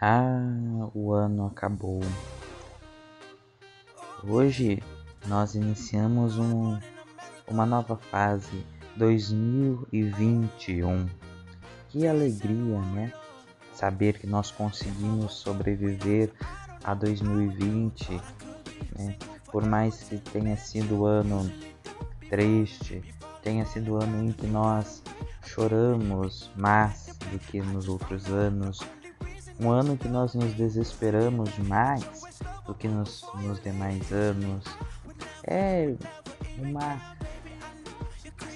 [0.00, 1.98] Ah, o ano acabou.
[4.22, 4.80] Hoje
[5.26, 6.78] nós iniciamos um,
[7.48, 8.64] uma nova fase
[8.94, 11.08] 2021.
[11.88, 13.12] Que alegria, né?
[13.74, 16.30] Saber que nós conseguimos sobreviver
[16.84, 18.20] a 2020,
[18.96, 19.16] né?
[19.50, 21.52] Por mais que tenha sido ano
[22.30, 23.02] triste,
[23.42, 25.02] tenha sido ano em que nós
[25.44, 28.78] choramos mais do que nos outros anos,
[29.60, 32.04] um ano que nós nos desesperamos mais
[32.66, 34.64] do que nos, nos demais anos.
[35.44, 35.94] É
[36.58, 37.00] uma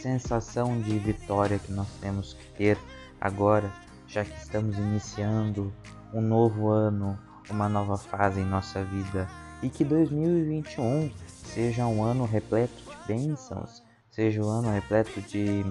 [0.00, 2.78] sensação de vitória que nós temos que ter
[3.20, 3.70] agora,
[4.06, 5.72] já que estamos iniciando
[6.12, 7.18] um novo ano,
[7.50, 9.28] uma nova fase em nossa vida
[9.62, 15.64] e que 2021 seja um ano repleto de bênçãos, seja um ano repleto de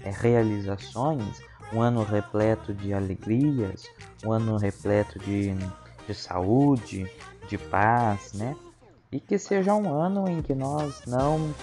[0.00, 1.40] é, realizações,
[1.72, 3.84] um ano repleto de alegrias,
[4.24, 5.54] um ano repleto de,
[6.06, 7.10] de saúde,
[7.48, 8.56] de paz, né?
[9.10, 11.54] E que seja um ano em que nós não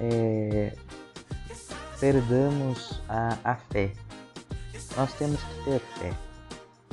[0.00, 0.72] é,
[1.98, 3.92] perdamos a, a fé.
[4.96, 6.12] Nós temos que ter fé.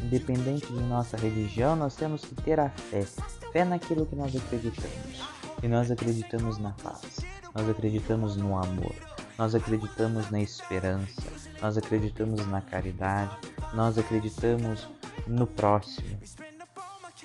[0.03, 3.03] Independente de nossa religião, nós temos que ter a fé.
[3.51, 5.23] Fé naquilo que nós acreditamos.
[5.63, 7.19] E nós acreditamos na paz.
[7.53, 9.14] Nós acreditamos no amor.
[9.37, 11.21] Nós acreditamos na esperança,
[11.61, 13.37] nós acreditamos na caridade,
[13.73, 14.87] nós acreditamos
[15.27, 16.17] no próximo.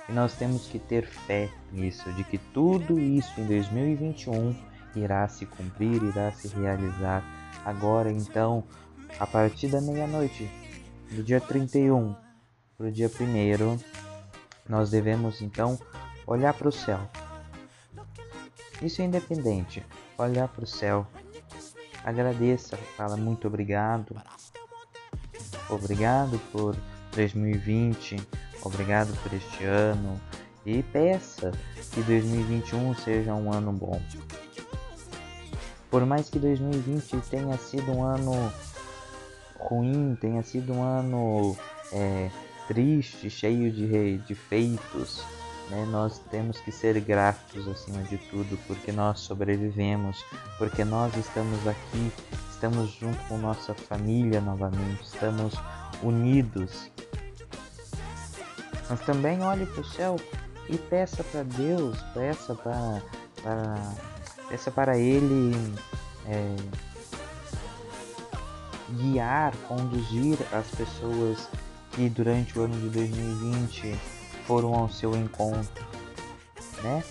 [0.08, 4.56] E nós temos que ter fé nisso, de que tudo isso em 2021
[4.96, 7.22] irá se cumprir, irá se realizar.
[7.64, 8.64] Agora, então,
[9.20, 10.50] a partir da meia-noite,
[11.12, 12.14] do dia 31
[12.76, 13.78] para o dia 1,
[14.68, 15.78] nós devemos então
[16.26, 17.00] olhar para o céu.
[18.82, 19.84] Isso é independente,
[20.18, 21.06] olhar para o céu
[22.04, 24.14] agradeça, fala muito obrigado.
[25.68, 26.76] Obrigado por
[27.14, 28.16] 2020,
[28.62, 30.20] obrigado por este ano
[30.66, 31.52] e peça
[31.92, 34.00] que 2021 seja um ano bom.
[35.90, 38.52] Por mais que 2020 tenha sido um ano
[39.58, 41.56] ruim, tenha sido um ano
[41.92, 42.30] é,
[42.68, 45.24] triste, cheio de defeitos,
[45.70, 45.86] né?
[45.90, 50.24] Nós temos que ser gratos acima de tudo, porque nós sobrevivemos,
[50.58, 52.12] porque nós estamos aqui,
[52.50, 55.54] estamos junto com nossa família novamente, estamos
[56.02, 56.90] unidos.
[58.88, 60.16] Mas também olhe para o céu
[60.68, 63.02] e peça para Deus, peça para,
[63.42, 63.94] para,
[64.48, 65.54] peça para Ele
[66.26, 66.56] é,
[68.90, 71.48] guiar, conduzir as pessoas
[71.92, 75.86] que durante o ano de 2020 foram ao seu encontro,
[76.82, 77.02] né?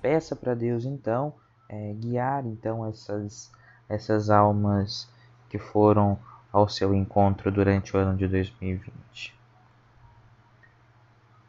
[0.00, 1.32] Peça para Deus então
[1.68, 3.50] é, guiar então essas
[3.88, 5.08] essas almas
[5.48, 6.18] que foram
[6.52, 9.34] ao seu encontro durante o ano de 2020.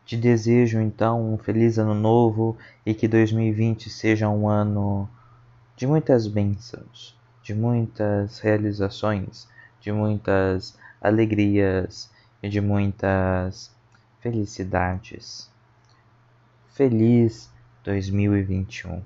[0.06, 5.09] Te desejo então um feliz ano novo e que 2020 seja um ano
[5.75, 9.47] de muitas bênçãos, de muitas realizações,
[9.81, 12.09] de muitas alegrias
[12.41, 13.72] e de muitas
[14.27, 15.49] felicidades.
[16.73, 17.49] Feliz
[17.85, 19.01] 2021.